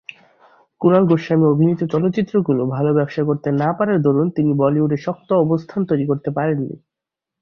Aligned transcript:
কুনাল 0.81 1.03
গোস্বামী 1.05 1.45
অভিনীত 1.47 1.81
চলচ্চিত্রগুলো 1.93 2.61
ভালো 2.67 2.91
ব্যবসা 2.93 3.21
করতে 3.23 3.49
না 3.61 3.69
পারার 3.77 3.99
দরুন 4.01 4.27
তিনি 4.29 4.51
বলিউডে 4.53 4.97
শক্ত 4.97 5.29
অবস্থান 5.43 5.81
তৈরি 5.85 6.05
করতে 6.07 6.29
পারেন 6.31 6.57
নি। 6.61 6.75